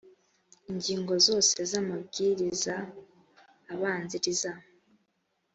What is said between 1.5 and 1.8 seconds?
z